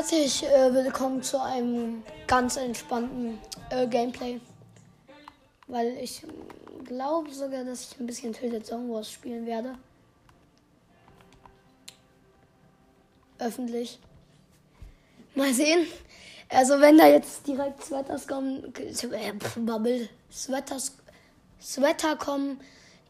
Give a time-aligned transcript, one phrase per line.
[0.00, 3.38] Herzlich äh, willkommen zu einem ganz entspannten
[3.68, 4.40] äh, Gameplay.
[5.66, 6.22] Weil ich
[6.84, 9.74] glaube sogar, dass ich ein bisschen Tilted Song Wars spielen werde.
[13.38, 13.98] Öffentlich.
[15.34, 15.86] Mal sehen.
[16.48, 20.96] Also wenn da jetzt direkt Sweaters kommen, äh, Bubble, Sweaters,
[21.60, 22.58] Sweater kommen,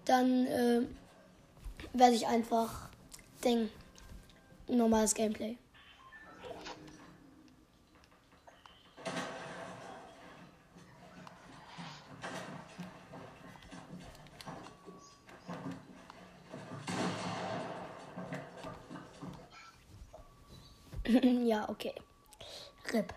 [0.07, 0.80] dann äh,
[1.93, 2.88] werde ich einfach
[3.45, 3.71] denken,
[4.66, 5.57] normales Gameplay.
[21.47, 21.95] ja, okay.
[22.93, 23.13] RIP.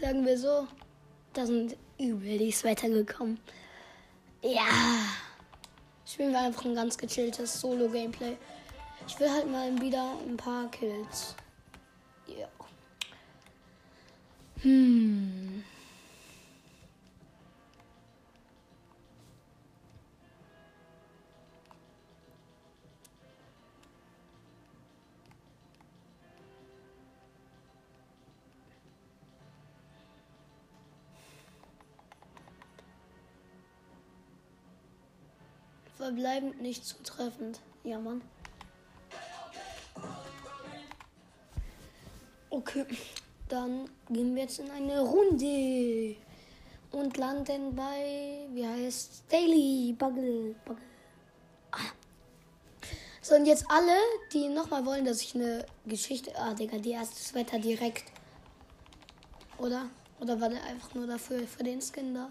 [0.00, 0.66] Sagen wir so,
[1.32, 3.40] da sind übel die Sweater gekommen.
[4.42, 4.68] Ja.
[6.06, 8.36] Spielen wir einfach ein ganz gechilltes Solo-Gameplay.
[9.06, 11.34] Ich will halt mal wieder ein paar Kills.
[12.26, 12.48] Ja.
[14.62, 15.33] Hm.
[36.14, 37.58] Verbleibend nicht zutreffend.
[37.82, 38.22] Ja, Mann.
[42.50, 42.86] Okay,
[43.48, 46.14] dann gehen wir jetzt in eine Runde
[46.92, 50.54] und landen bei, wie heißt Daily Buggle.
[50.64, 50.84] Buggle.
[51.72, 51.78] Ah.
[53.20, 53.96] So, und jetzt alle,
[54.32, 56.30] die nochmal wollen, dass ich eine Geschichte.
[56.36, 58.04] Ah, Digga, die erste Wetter direkt.
[59.58, 59.90] Oder?
[60.20, 62.30] Oder war der einfach nur dafür, für den Skin da?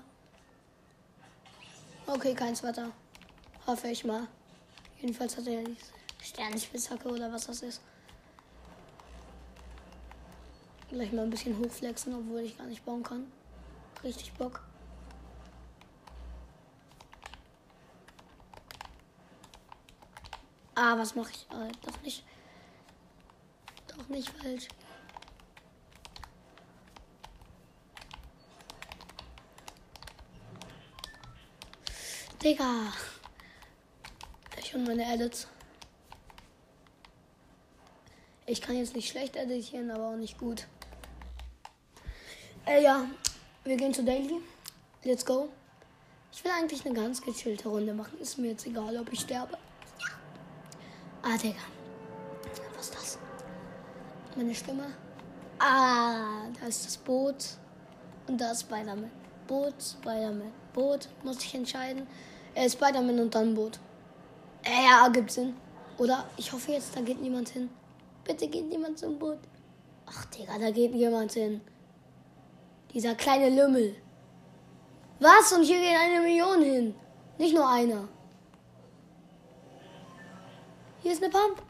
[2.08, 2.94] Okay, kein Wetter.
[3.66, 4.28] Hoffe ich mal.
[5.00, 7.82] Jedenfalls hat er diese Sternenspitzhacke oder was das ist.
[10.90, 13.32] Gleich mal ein bisschen hochflexen, obwohl ich gar nicht bauen kann.
[14.04, 14.62] Richtig Bock.
[20.76, 21.48] Ah, was mache ich?
[21.50, 22.26] Ah, doch nicht.
[23.88, 24.68] Doch nicht falsch.
[32.44, 32.92] Digga
[34.76, 35.48] und meine Edits.
[38.46, 40.68] Ich kann jetzt nicht schlecht editieren, aber auch nicht gut.
[42.66, 43.06] Äh, ja,
[43.64, 44.42] wir gehen zu Daily.
[45.04, 45.50] Let's go.
[46.32, 48.20] Ich will eigentlich eine ganz gechillte Runde machen.
[48.20, 49.58] Ist mir jetzt egal, ob ich sterbe.
[51.22, 51.60] Ah, Digga.
[52.76, 53.20] Was ist das?
[54.36, 54.94] Meine Stimme.
[55.60, 57.36] Ah, da ist das Boot.
[58.28, 59.12] Und da ist Spider-Man.
[59.48, 60.52] Boot, Spider-Man.
[60.74, 62.08] Boot, muss ich entscheiden.
[62.56, 63.80] Äh, Spider-Man und dann Boot.
[64.64, 65.54] Äh, ja, gibt Sinn.
[65.98, 67.70] Oder ich hoffe jetzt, da geht niemand hin.
[68.24, 69.40] Bitte geht niemand zum Boot.
[70.06, 71.62] Ach, Digga, da geht niemand hin.
[72.94, 73.96] Dieser kleine Lümmel.
[75.20, 75.52] Was?
[75.54, 76.96] Und hier geht eine Million hin.
[77.38, 78.08] Nicht nur einer.
[81.02, 81.62] Hier ist eine Pump.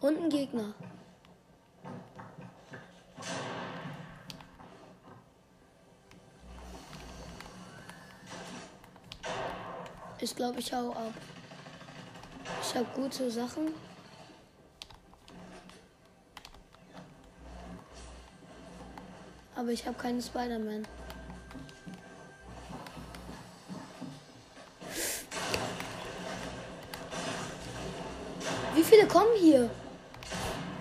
[0.00, 0.74] Und ein Gegner.
[10.22, 11.14] Ich glaube, ich hau ab.
[12.62, 13.74] Ich habe gute Sachen.
[19.56, 20.86] Aber ich habe keinen Spider-Man.
[28.74, 29.70] Wie viele kommen hier?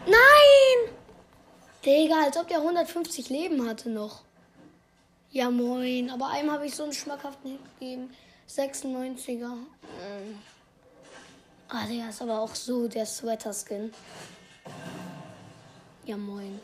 [0.06, 0.94] Nein!
[1.86, 4.22] Digga, als ob der 150 Leben hatte noch.
[5.32, 6.10] Ja, moin.
[6.10, 8.10] Aber einem habe ich so einen schmackhaften gegeben.
[8.50, 9.54] 96er.
[10.02, 10.40] Ähm.
[11.68, 13.94] Ah, der ist aber auch so der Sweater-Skin.
[16.06, 16.60] Ja, moin.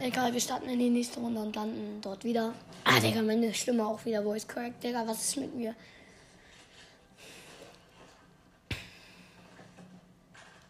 [0.00, 2.52] Egal, wir starten in die nächste Runde und landen dort wieder.
[2.82, 4.82] Ah, Digga, meine Stimme auch wieder Voice Correct.
[4.82, 5.76] Digga, was ist mit mir?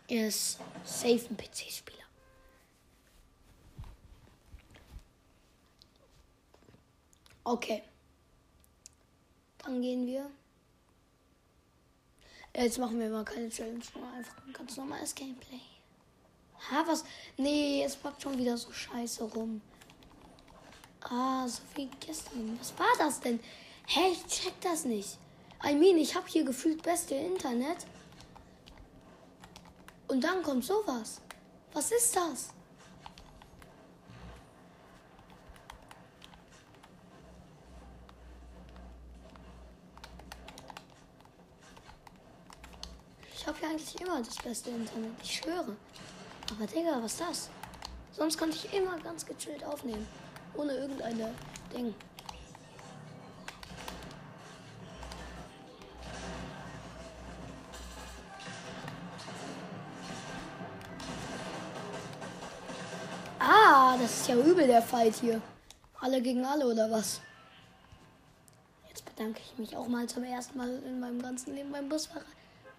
[0.08, 2.01] Er ist safe ein PC-Spieler.
[7.44, 7.82] Okay.
[9.58, 10.30] Dann gehen wir.
[12.54, 15.60] Jetzt machen wir mal keine Challenge, nur einfach ein ganz normales Gameplay.
[16.70, 17.04] Ha, was?
[17.36, 19.62] Nee, es packt schon wieder so scheiße rum.
[21.00, 22.58] Ah, so wie gestern.
[22.60, 23.40] Was war das denn?
[23.86, 25.18] Hä, hey, ich check das nicht.
[25.64, 27.86] I mean, ich habe hier gefühlt beste Internet.
[30.08, 31.20] Und dann kommt sowas.
[31.72, 32.50] Was ist das?
[43.42, 45.10] Ich habe ja eigentlich immer das beste Internet.
[45.20, 45.76] Ich schwöre.
[46.48, 47.50] Aber Digga, was ist das?
[48.12, 50.06] Sonst konnte ich immer ganz gechillt aufnehmen.
[50.54, 51.34] Ohne irgendeine
[51.74, 51.92] Ding.
[63.40, 65.42] Ah, das ist ja übel der Fight hier.
[65.98, 67.20] Alle gegen alle oder was?
[68.88, 72.22] Jetzt bedanke ich mich auch mal zum ersten Mal in meinem ganzen Leben beim Busfahrer.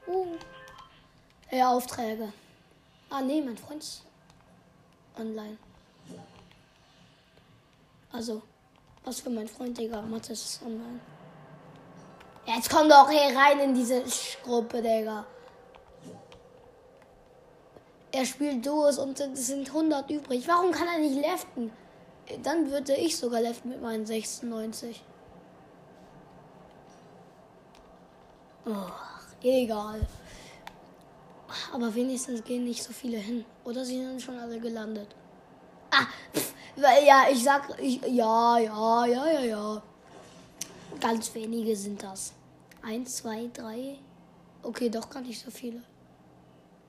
[0.07, 0.38] Uh.
[1.51, 2.33] Ja, Aufträge.
[3.09, 4.03] Ah, nee, mein Freund ist
[5.17, 5.57] online.
[8.11, 8.41] Also,
[9.03, 10.01] was für mein Freund, Digga.
[10.01, 11.00] Mathis ist online.
[12.45, 14.03] Jetzt komm doch hier rein in diese
[14.44, 15.25] Gruppe, Digga.
[18.11, 20.47] Er spielt Duos und es sind 100 übrig.
[20.47, 21.71] Warum kann er nicht leften?
[22.44, 25.03] Dann würde ich sogar leften mit meinen 96.
[28.65, 28.71] Oh,
[29.51, 30.07] egal.
[31.72, 33.45] Aber wenigstens gehen nicht so viele hin.
[33.63, 35.07] Oder sie sind schon alle gelandet.
[35.92, 39.84] Ah, pff, ja, ich sag, ich, ja, ja, ja, ja, ja.
[41.00, 42.34] Ganz wenige sind das.
[42.81, 43.98] Eins, zwei, drei.
[44.62, 45.84] Okay, doch gar nicht so viele.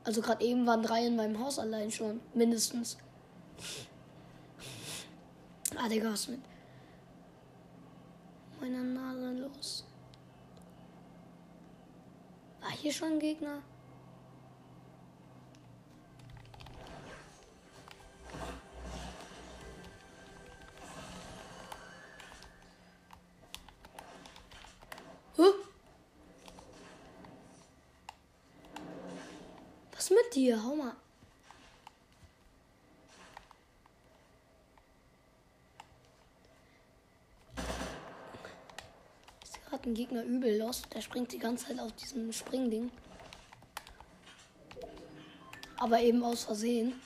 [0.04, 2.20] Also gerade eben waren drei in meinem Haus allein schon.
[2.34, 2.96] Mindestens.
[5.76, 6.40] Ah, Digga, was mit
[8.60, 9.84] meiner Nase los?
[12.64, 13.62] War hier schon ein Gegner?
[29.92, 30.62] Was mit dir?
[30.64, 30.96] Hau mal.
[39.84, 40.82] Ein Gegner übel los.
[40.94, 42.90] Der springt die ganze Zeit auf diesem Springding.
[45.76, 46.98] Aber eben aus Versehen.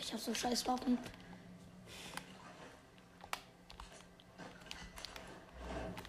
[0.00, 0.98] Ich habe so scheiß Waffen.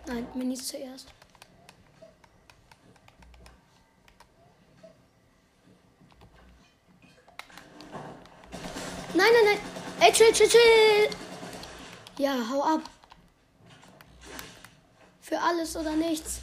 [0.08, 1.08] Nein, Minis zuerst.
[9.14, 9.73] Nein, nein, nein.
[10.03, 11.09] Ey, chill, chill, chill.
[12.17, 12.81] Ja, hau ab.
[15.21, 16.41] Für alles oder nichts.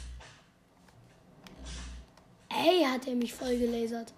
[2.49, 4.13] Ey, hat er mich voll gelasert.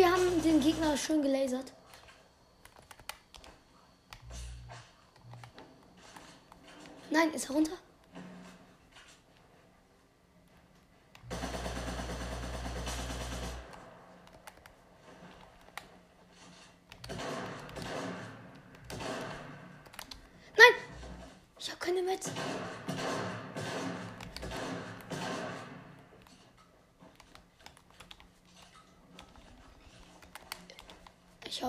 [0.00, 1.74] Wir haben den Gegner schön gelasert.
[7.10, 7.76] Nein, ist er runter?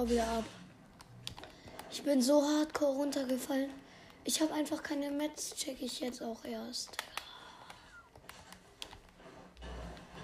[0.02, 0.46] Hau wieder ab.
[1.92, 3.70] Ich bin so hardcore runtergefallen.
[4.24, 6.98] Ich habe einfach keine Metz, check ich jetzt auch erst.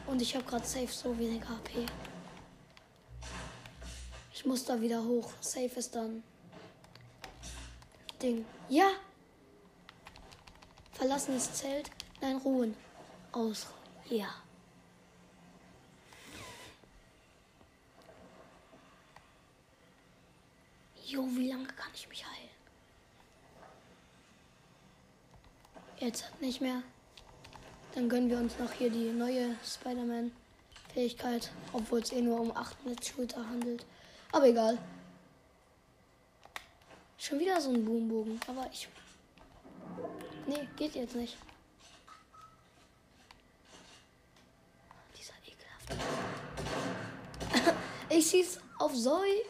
[0.08, 1.86] Und ich habe gerade safe so wenig HP.
[4.34, 5.30] Ich muss da wieder hoch.
[5.42, 6.24] Safe ist dann.
[8.22, 8.46] Ding.
[8.70, 8.90] Ja!
[10.94, 11.92] Verlassenes Zelt.
[12.22, 12.76] Nein, ruhen.
[13.32, 13.78] Ausruhen.
[14.10, 14.30] Ja.
[21.08, 22.50] Jo, wie lange kann ich mich heilen?
[26.00, 26.84] Jetzt hat nicht mehr.
[27.96, 32.86] Dann gönnen wir uns noch hier die neue Spider-Man-Fähigkeit, obwohl es eh nur um 8
[32.86, 33.86] mit Shooter handelt.
[34.34, 34.78] Aber egal.
[37.18, 38.90] Schon wieder so ein Boombogen, aber ich.
[40.46, 41.38] Nee, geht jetzt nicht.
[45.18, 45.96] Dieser ekelhafte.
[48.10, 49.46] ich schieß auf Zoe.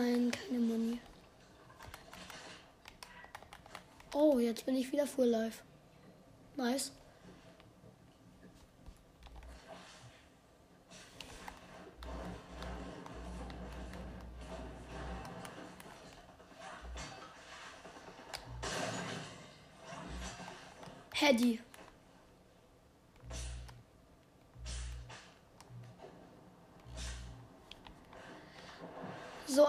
[0.00, 1.00] Nein, keine Muni.
[4.14, 5.60] Oh, jetzt bin ich wieder full life.
[6.56, 6.92] Nice.
[21.12, 21.58] Hedy.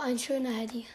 [0.10, 0.88] Ein schöner Heady.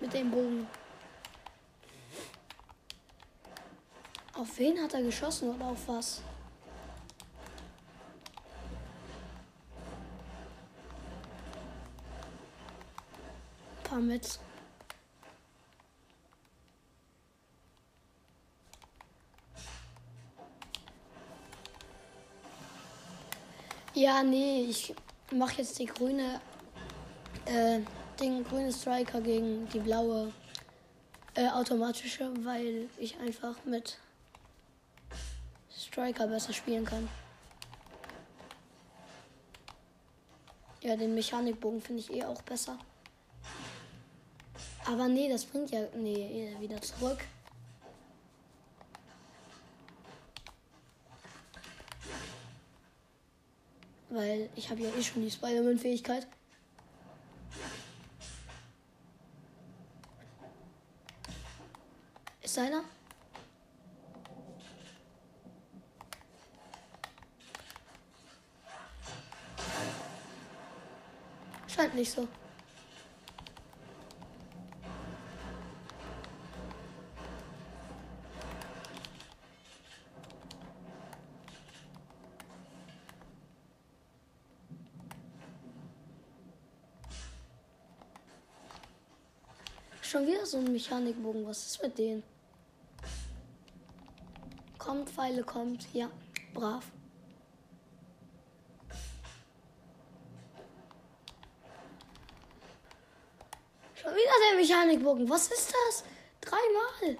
[0.00, 0.66] Mit dem Bogen.
[4.32, 6.22] Auf wen hat er geschossen oder auf was?
[13.84, 14.38] Paar mit.
[24.06, 24.94] Ja, nee, ich
[25.32, 26.40] mache jetzt die grüne,
[27.44, 27.80] äh,
[28.20, 30.32] den grünen Striker gegen die blaue
[31.34, 33.98] äh, automatische, weil ich einfach mit
[35.76, 37.08] Striker besser spielen kann.
[40.82, 42.78] Ja, den Mechanikbogen finde ich eh auch besser.
[44.84, 45.80] Aber nee, das bringt ja.
[45.96, 47.24] Nee, wieder zurück.
[54.16, 56.26] Weil ich habe ja eh schon die Spider-Man-Fähigkeit.
[62.40, 62.82] Ist einer?
[71.66, 72.26] Scheint nicht so.
[90.02, 91.46] Schon so ein Mechanikbogen.
[91.46, 92.22] Was ist mit denen?
[94.78, 95.92] Kommt, Pfeile, kommt.
[95.92, 96.08] Ja,
[96.54, 96.84] brav.
[103.94, 105.28] Schon wieder der Mechanikbogen.
[105.28, 106.04] Was ist das?
[106.40, 107.18] Dreimal.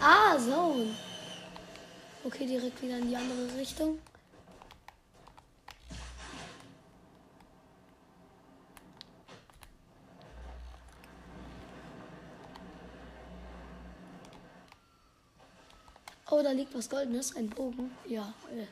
[0.00, 0.86] Ah, so.
[2.24, 3.98] Okay, direkt wieder in die andere Richtung.
[16.36, 17.34] Oh, da liegt was Goldenes.
[17.34, 17.90] Ein Bogen.
[18.06, 18.66] Ja, äh,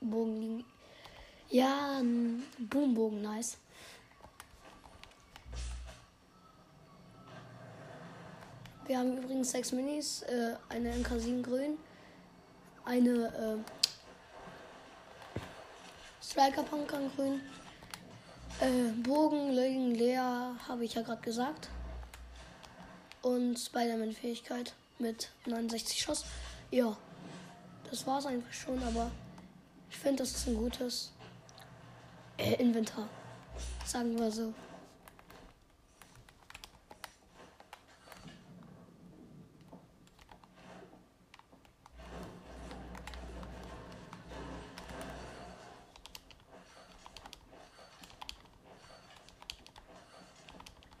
[0.00, 0.64] Bogen liegen.
[1.50, 3.58] Ja, ein Boombogen, nice.
[8.86, 11.76] Wir haben übrigens sechs Minis, äh, eine MK7 grün,
[12.86, 13.58] eine äh,
[16.22, 17.42] Striker Pumpkin grün,
[18.60, 21.68] äh, Bogen, Legen, leer, habe ich ja gerade gesagt.
[23.20, 26.24] Und Spider-Man Fähigkeit mit 69 Schuss.
[26.70, 26.94] Ja,
[27.90, 29.10] das war's eigentlich schon, aber
[29.88, 31.12] ich finde, das ist ein gutes
[32.36, 33.08] äh, Inventar.
[33.86, 34.52] Sagen wir so.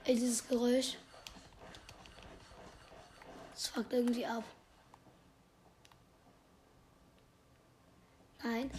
[0.04, 0.96] Ey, dieses Geräusch.
[3.52, 4.44] Das fuckt irgendwie ab.
[8.48, 8.70] Nein.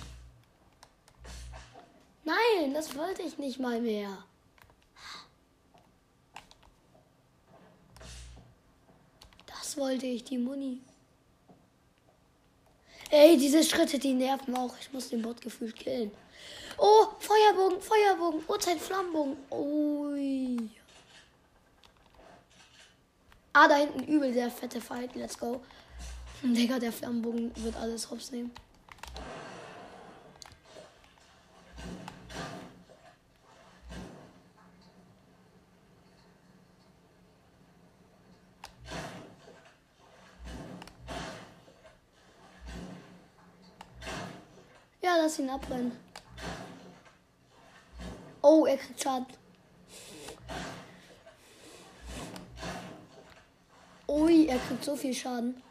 [2.23, 4.23] Nein, das wollte ich nicht mal mehr.
[9.45, 10.81] Das wollte ich, die Muni.
[13.11, 14.75] Ey, diese Schritte, die nerven auch.
[14.79, 16.11] Ich muss den Bot gefühlt killen.
[16.77, 19.37] Oh, Feuerbogen, Feuerbogen, Uhrzeit, Flammenbogen.
[19.51, 20.69] Ui.
[23.53, 25.15] Ah, da hinten übel der fette Fight.
[25.15, 25.61] Let's go.
[26.41, 28.51] Digga, der Flammenbogen wird alles hops nehmen.
[45.09, 45.91] Ja, lass ihn abbrennen.
[48.43, 49.25] Oh, er kriegt Schaden.
[54.07, 55.63] Ui, er kriegt so viel Schaden.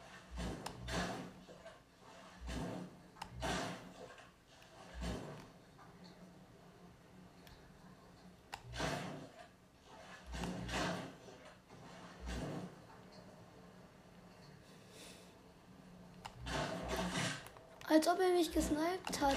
[17.98, 19.34] Als ob er mich gesniped hat.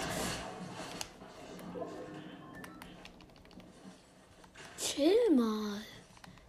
[4.78, 5.82] Chill mal.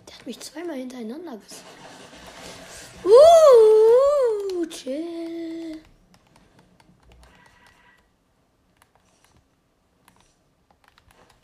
[0.07, 1.65] Der hat mich zweimal hintereinander gesniped.
[3.03, 5.81] Uh, chill.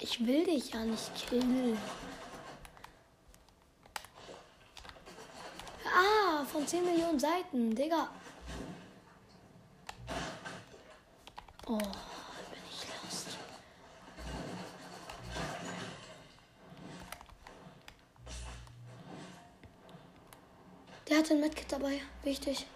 [0.01, 1.79] Ich will dich ja nicht killen.
[5.87, 8.11] Ah, von 10 Millionen Seiten, Digga.
[11.71, 13.37] Oh, bin ich lost.
[21.07, 22.01] Der hat ein Medkit dabei.
[22.23, 22.67] Wichtig.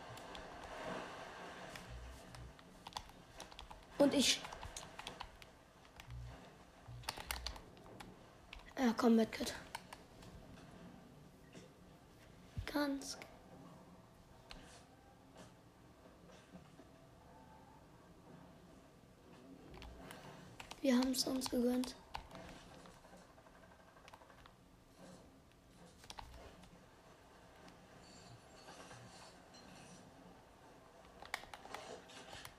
[3.96, 4.42] Und ich.
[8.78, 9.54] Ja, komm, Medkit.
[12.66, 13.16] Ganz.
[20.82, 21.95] Wir haben uns gegönnt.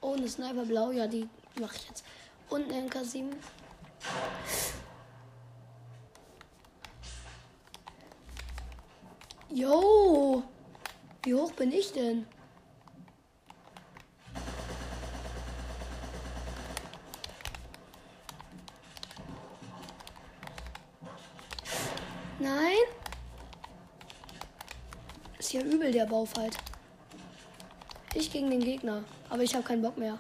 [0.02, 1.28] Oh, eine Sniper Blau, ja, die
[1.60, 2.04] mache ich jetzt.
[2.50, 3.34] Und eine MK7.
[9.50, 10.44] Jo!
[11.24, 12.26] Wie hoch bin ich denn?
[22.40, 22.76] Nein?
[25.40, 26.58] Ist hier übel der Baufight.
[28.16, 30.18] Ich gegen den Gegner, aber ich habe keinen Bock mehr.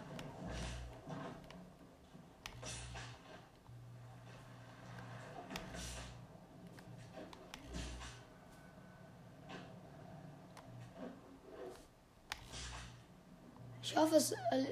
[13.81, 14.31] Ich hoffe es.
[14.31, 14.65] äh,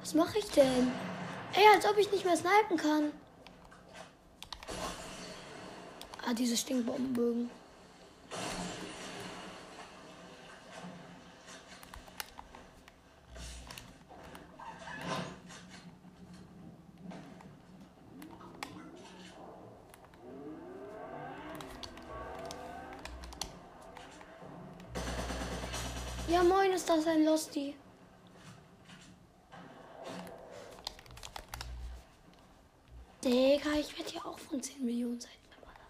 [0.00, 0.90] Was mache ich denn?
[1.52, 3.12] Ey, als ob ich nicht mehr snipen kann.
[6.30, 7.50] Ah, diese Stinkbombenbögen.
[26.28, 27.74] Ja, moin, ist das ein Losty.
[33.24, 35.80] Digga, ich werde ja auch von 10 Millionen Seiten beballert.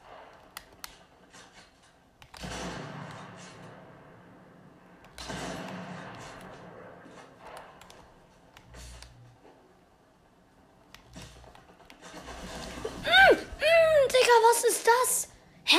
[13.04, 15.28] Mm, mm, Digga, was ist das?
[15.64, 15.76] Hä?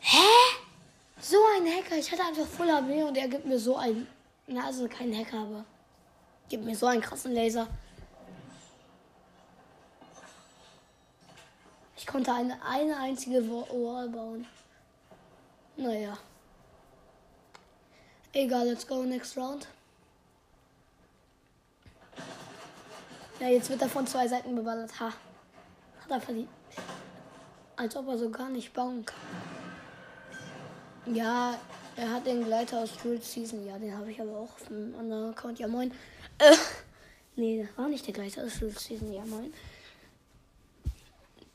[0.00, 0.18] Hä?
[1.20, 1.96] So ein Hacker.
[1.96, 4.06] Ich hatte einfach Full Armee und er gibt mir so ein.
[4.46, 5.64] Na, also kein Hacker, aber.
[6.48, 7.66] Gibt mir so einen krassen Laser.
[11.96, 14.46] Ich konnte eine, eine einzige Wa- Wall bauen.
[15.76, 16.16] Naja.
[18.32, 19.66] Egal, let's go next round.
[23.40, 24.98] Ja, jetzt wird er von zwei Seiten beballert.
[25.00, 25.06] Ha.
[25.06, 26.48] Hat er verdient.
[27.76, 29.18] Als ob er so gar nicht bauen kann.
[31.14, 31.54] Ja,
[31.96, 33.66] er hat den Gleiter aus Jewel Season.
[33.66, 35.58] Ja, den habe ich aber auch auf einem anderen Account.
[35.58, 35.92] Ja, moin.
[36.38, 36.56] Äh,
[37.36, 39.12] nee, das war nicht der Gleiter aus Jewel Season.
[39.12, 39.52] Ja, moin.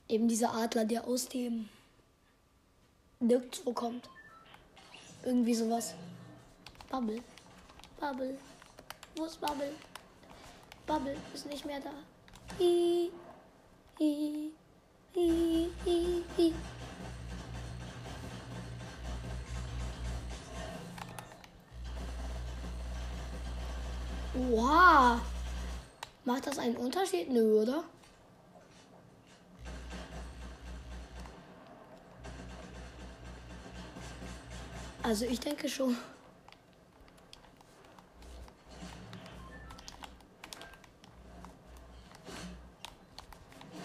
[0.08, 1.70] Eben dieser Adler, der aus dem
[3.20, 4.10] nirgendwo kommt.
[5.24, 5.94] Irgendwie sowas.
[6.90, 7.22] Bubble.
[8.00, 8.38] Bubble.
[9.16, 9.74] Wo ist Bubble?
[10.88, 11.92] Bubble ist nicht mehr da.
[12.58, 13.12] Hi.
[14.00, 14.52] Hi.
[15.16, 15.70] Hi.
[15.86, 16.24] Hi.
[16.38, 16.54] Hi.
[24.48, 25.20] Wow.
[26.24, 27.30] Macht das einen Unterschied?
[27.30, 27.84] Nö, oder?
[35.04, 35.98] Also ich denke schon.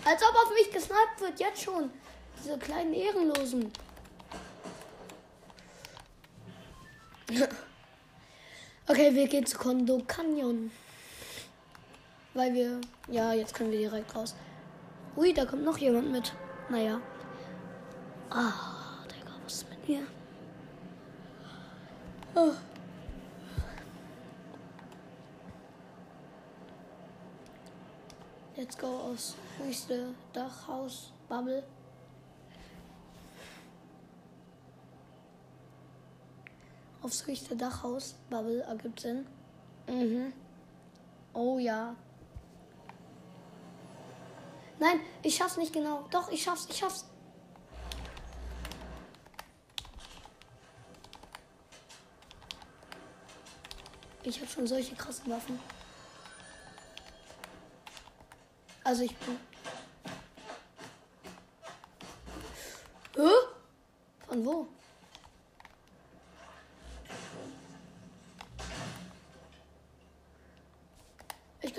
[0.05, 1.91] Als ob auf mich gesniped wird, jetzt schon.
[2.39, 3.73] Diese kleinen Ehrenlosen.
[8.95, 10.71] okay, wir gehen zu Kondo Canyon.
[12.33, 12.81] Weil wir.
[13.09, 14.35] Ja, jetzt können wir direkt raus.
[15.17, 16.33] Ui, da kommt noch jemand mit.
[16.69, 17.01] Naja.
[18.31, 20.07] Ah, Digga, was ist mit mir?
[22.37, 22.53] Oh.
[28.57, 31.65] Let's go aufs höchste Dachhaus, Bubble.
[37.05, 39.27] Aufs höchste Dachhaus, Bubble, ergibt Sinn.
[39.87, 40.33] Mhm.
[41.35, 41.95] Oh ja.
[44.79, 46.09] Nein, ich schaff's nicht genau.
[46.11, 47.05] Doch, ich schaff's, ich schaff's.
[54.23, 55.61] Ich habe schon solche krassen Waffen.
[58.83, 59.39] Also ich bin.
[63.17, 63.29] Hä?
[64.27, 64.69] Von wo?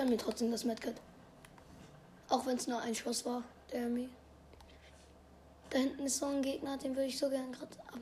[0.06, 1.02] Kann mir trotzdem das Medkit.
[2.30, 3.41] Auch wenn es nur ein Schuss war,
[3.72, 4.08] der mir.
[5.72, 8.00] Da hinten ist so ein Gegner, den würde ich so gern gerade ab.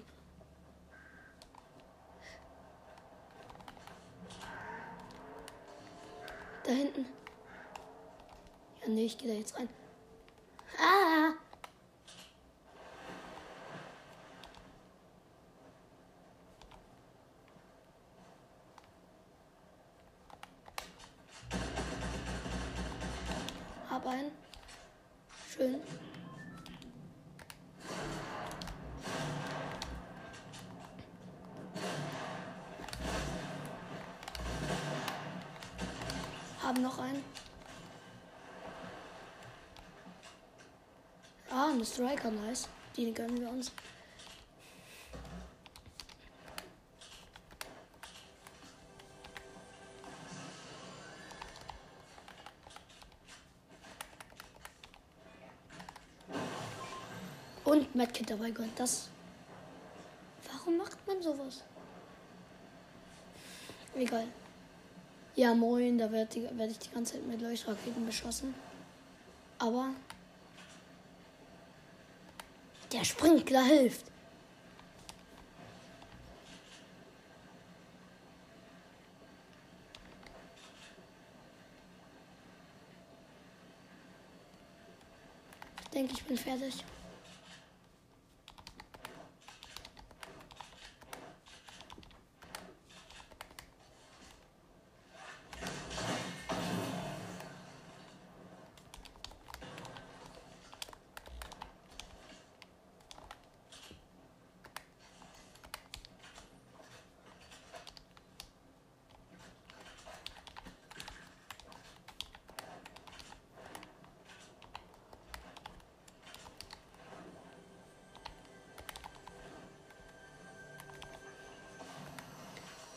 [6.65, 7.05] Da hinten.
[8.81, 9.69] Ja, nee, ich gehe da jetzt rein.
[10.77, 11.31] Ah!
[41.83, 42.69] Ah, eine Striker, nice.
[42.95, 43.71] Die gönnen wir uns.
[57.65, 59.09] Und Medkit dabei Gott, das.
[60.51, 61.63] Warum macht man sowas?
[63.95, 64.27] Egal.
[65.35, 68.53] Ja, moin, da werde werd ich die ganze Zeit mit Leuchtraketen beschossen.
[69.59, 69.89] Aber
[72.93, 74.05] der Sprinkler hilft.
[85.81, 86.83] Ich denke, ich bin fertig.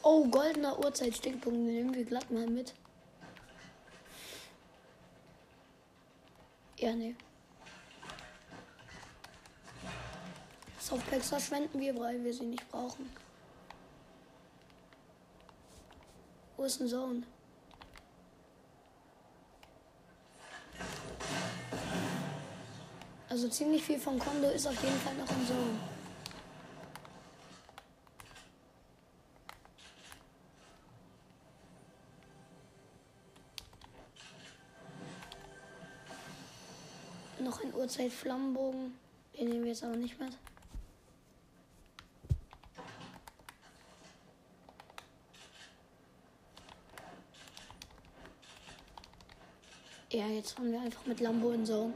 [0.09, 1.59] Oh, goldener Uhrzeitstickpunkt.
[1.59, 2.73] Den nehmen wir glatt mal mit.
[6.79, 7.17] Ja, nee.
[10.79, 13.11] Softpacks verschwenden wir, weil wir sie nicht brauchen.
[16.57, 17.25] Wo ist ein Zone?
[23.29, 25.96] Also ziemlich viel von Kondo ist auf jeden Fall noch im Zone.
[37.87, 38.99] Noch ein Uhrzeit-Flammenbogen.
[39.39, 40.33] Den nehmen wir jetzt aber nicht mit.
[50.11, 51.93] Ja, jetzt fahren wir einfach mit Lambo in Zone.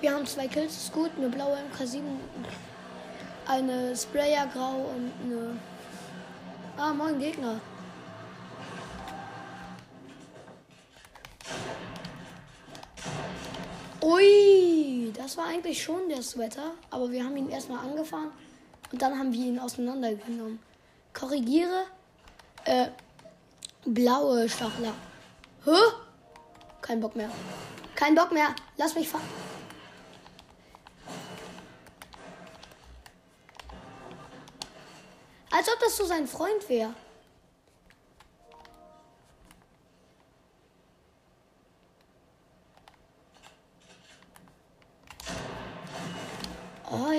[0.00, 1.10] Wir haben zwei Kills, ist gut.
[1.16, 2.00] Eine blaue MK7,
[3.48, 5.56] eine Sprayer Grau und eine.
[6.76, 7.60] Ah, moin Gegner.
[14.12, 18.30] Ui, das war eigentlich schon der Sweater, aber wir haben ihn erstmal angefahren
[18.90, 20.58] und dann haben wir ihn auseinandergenommen.
[21.14, 21.84] Korrigiere,
[22.64, 22.88] äh,
[23.86, 24.92] blaue Stachler.
[25.64, 25.70] Hä?
[26.82, 27.30] Kein Bock mehr.
[27.94, 28.54] Kein Bock mehr.
[28.76, 29.28] Lass mich fahren.
[35.50, 36.94] Als ob das so sein Freund wäre.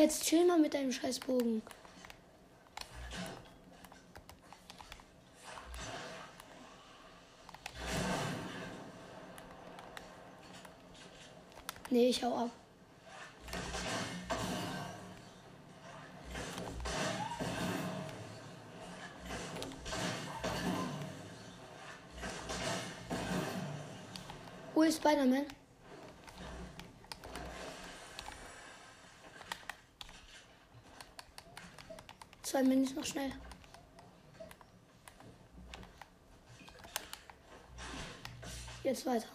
[0.03, 1.61] Jetzt chill mal mit deinem Scheißbogen.
[11.89, 12.49] Nee, ich hau ab.
[24.73, 25.45] Wo ist Spider-Man?
[32.53, 33.31] Zwei Minis noch schnell.
[38.83, 39.25] Jetzt weiter.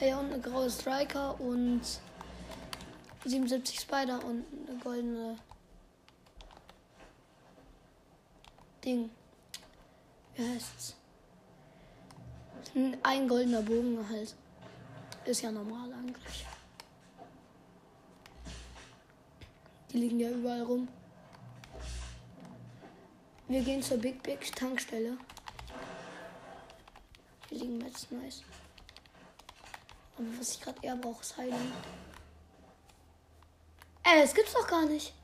[0.00, 1.82] Äh, und eine graue Striker und
[3.26, 5.36] 77 Spider und eine goldene
[8.82, 9.10] Ding.
[10.36, 10.94] Wie heißt's?
[13.02, 14.34] Ein goldener Bogen halt.
[15.24, 16.46] Ist ja normal eigentlich.
[19.90, 20.88] Die liegen ja überall rum.
[23.48, 25.16] Wir gehen zur Big Big Tankstelle.
[27.48, 28.42] Hier liegen jetzt nice.
[30.18, 31.72] Aber was ich gerade eher brauche, ist Heilung.
[34.02, 35.14] Ey, das gibt's doch gar nicht.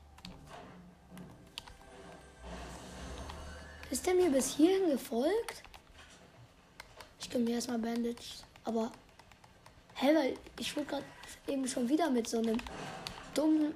[3.93, 5.61] Ist der mir bis hierhin gefolgt?
[7.19, 8.41] Ich gebe mir erstmal Bandage.
[8.63, 8.91] Aber.
[9.93, 11.05] Hä, weil ich wurde gerade
[11.45, 12.57] eben schon wieder mit so einem
[13.35, 13.75] dummen.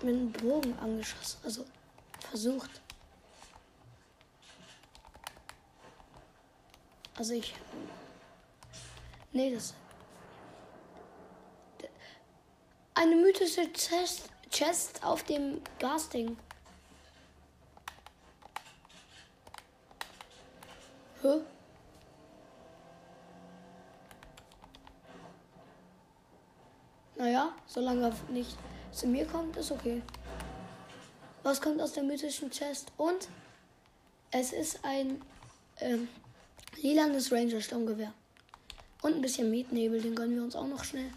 [0.00, 1.38] mit einem Bogen angeschossen.
[1.44, 1.66] Also
[2.30, 2.70] versucht.
[7.14, 7.54] Also ich.
[9.32, 9.74] Nee, das.
[12.94, 16.38] Eine mythische Chest, Chest auf dem Gasding.
[21.22, 21.40] Hä?
[27.16, 28.56] Naja, solange er nicht
[28.92, 30.02] zu mir kommt, ist okay.
[31.42, 32.92] Was kommt aus der mythischen Chest?
[32.96, 33.28] Und
[34.30, 35.20] es ist ein
[35.80, 36.08] ähm,
[36.76, 38.12] lilanes Ranger-Sturmgewehr.
[39.02, 41.10] Und ein bisschen Mietnebel, den gönnen wir uns auch noch schnell.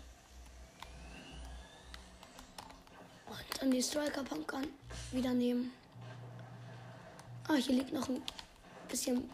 [3.28, 4.68] Und dann die Striker Pumpgun
[5.12, 5.72] wieder nehmen.
[7.48, 8.24] Ah, hier liegt noch ein
[8.88, 9.30] bisschen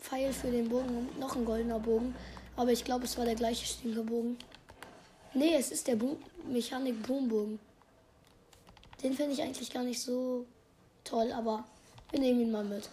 [0.00, 2.14] Pfeil für den Bogen und noch ein goldener Bogen.
[2.56, 4.36] Aber ich glaube, es war der gleiche Stinkerbogen.
[5.34, 6.16] Nee, es ist der Bo
[6.48, 7.60] Mechanik Boombogen.
[9.02, 10.44] Den finde ich eigentlich gar nicht so
[11.04, 11.64] toll, aber
[12.10, 12.88] wir nehmen ihn mal mit.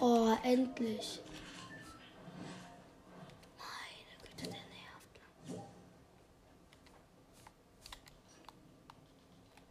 [0.00, 1.20] Oh, endlich.
[3.58, 5.64] Meine Güte, der nervt.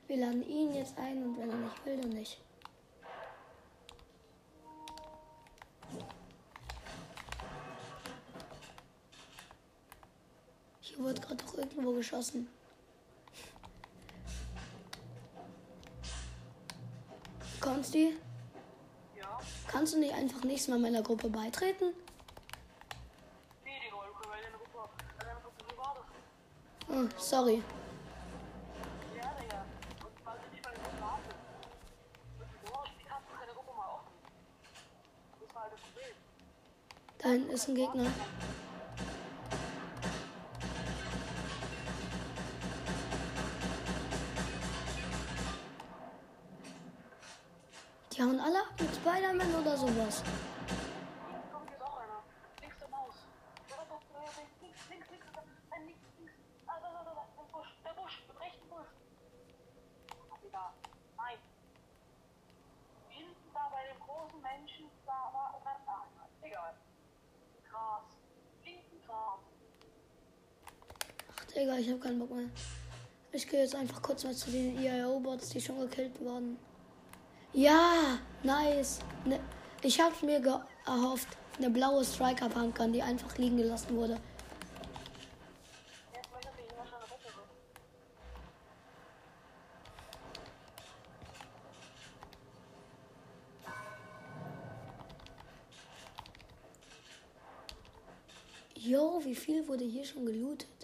[0.07, 2.41] Wir laden ihn jetzt ein und wenn er nicht will, dann nicht.
[10.81, 12.49] Hier wurde gerade doch irgendwo geschossen.
[17.61, 18.17] Konsti?
[19.67, 21.93] Kannst du nicht einfach nächstes Mal meiner Gruppe beitreten?
[23.63, 26.05] Nee, Digga, du kannst deine Gruppe, deine Gruppe so war das.
[26.89, 27.61] Oh, sorry.
[29.15, 29.65] Ja, Digga.
[30.05, 31.35] Und weil du nicht bei der Gruppe wartest.
[32.39, 34.13] Du hast deine Gruppe mal offen.
[35.41, 36.15] Das war halt das Problem.
[37.19, 38.05] Da hinten ist ein Gegner.
[48.11, 50.23] Die hauen alle ab mit Spider-Man oder sowas.
[65.09, 65.56] Ach,
[71.57, 72.45] Digga, ich hab keinen Bock mehr.
[73.31, 76.55] Ich gehe jetzt einfach kurz mal zu den IAO-Bots, die schon gekillt wurden.
[77.51, 78.99] Ja, nice.
[79.25, 79.39] Ne,
[79.81, 80.39] ich habe mir
[80.85, 84.19] erhofft, eine blaue Striker Pumpgun, die einfach liegen gelassen wurde.
[98.75, 100.76] Jo, wie viel wurde hier schon gelootet?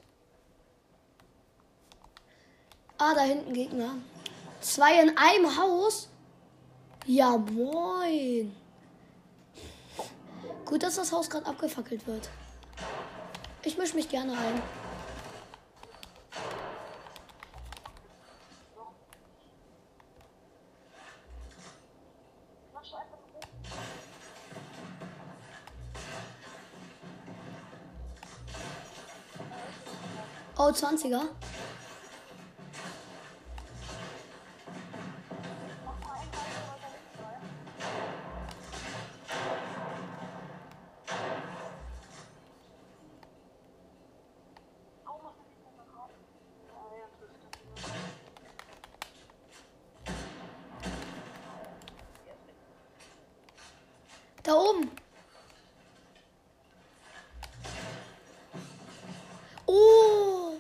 [3.06, 3.96] Ah, da hinten Gegner.
[4.62, 6.08] Zwei in einem Haus.
[7.06, 8.56] Ja, moin.
[10.64, 12.30] Gut, dass das Haus gerade abgefackelt wird.
[13.64, 14.62] Ich mische mich gerne ein.
[30.58, 31.24] Oh, 20er.
[54.54, 54.92] Da oben.
[59.66, 60.60] Oh.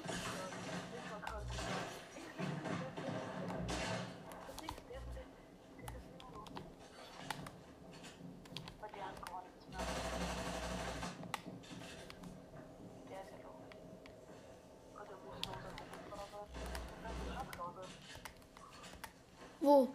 [19.62, 19.88] Wo?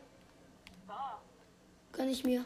[1.90, 2.44] Kann ich mir.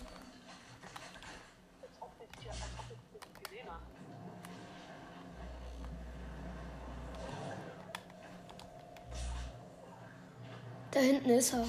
[11.02, 11.68] Hinten ist er.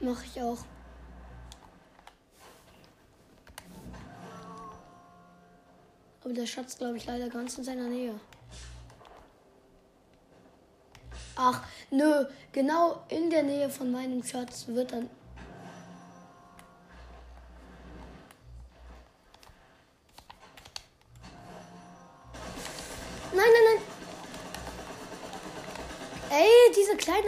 [0.00, 0.58] Mach ich auch.
[6.22, 8.14] Aber der Schatz, glaube ich, leider ganz in seiner Nähe.
[11.36, 15.08] Ach, nö, genau in der Nähe von meinem Schatz wird dann.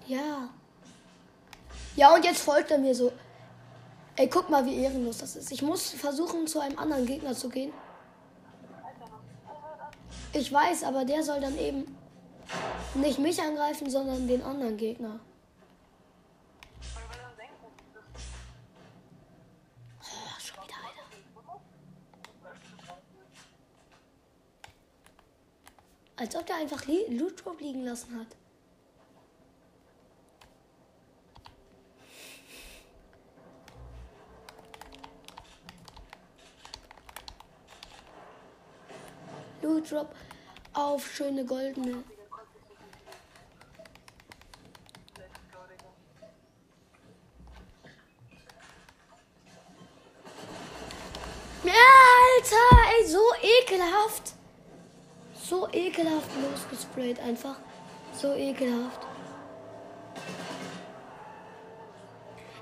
[0.07, 0.51] Ja.
[1.97, 3.13] Ja, und jetzt folgt er mir so.
[4.17, 5.53] Ey, guck mal, wie ehrenlos das ist.
[5.53, 7.73] Ich muss versuchen, zu einem anderen Gegner zu gehen.
[10.33, 11.97] Ich weiß, aber der soll dann eben
[12.95, 15.21] nicht mich angreifen, sondern den anderen Gegner.
[16.95, 18.05] Weil wir dann denken, das
[20.01, 21.11] Oh, schon wieder einer.
[26.21, 28.27] Als ob der einfach Loot Drop liegen lassen hat.
[39.63, 40.15] Loot Drop
[40.75, 42.05] auf schöne goldene.
[45.17, 45.89] Let's go, Digga.
[51.65, 51.73] Ja,
[52.37, 54.35] Alter, ey, so ekelhaft.
[55.51, 55.69] So
[56.01, 57.57] ekelhaft losgesprayt einfach.
[58.15, 59.01] So ekelhaft.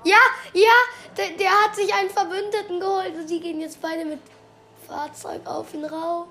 [0.03, 0.17] Ja,
[0.53, 0.73] ja,
[1.17, 4.19] der, der hat sich einen Verbündeten geholt und die gehen jetzt beide mit
[4.87, 6.27] Fahrzeug auf ihn rauf.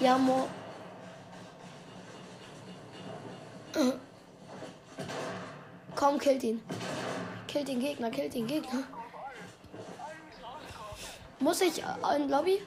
[0.00, 0.48] Ja, Mo.
[5.94, 6.62] Komm, killt ihn.
[7.46, 8.84] Killt den Gegner, killt den Gegner.
[11.38, 12.62] Muss ich äh, in Lobby?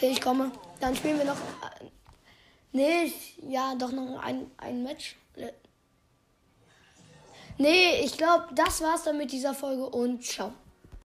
[0.00, 0.50] Okay, ich komme.
[0.80, 1.36] Dann spielen wir noch.
[1.36, 1.90] äh,
[2.72, 3.12] Nee,
[3.46, 5.16] ja, doch noch ein, ein Match.
[5.36, 5.52] Äh,
[7.58, 10.54] Nee, ich glaube, das war's dann mit dieser Folge und ciao.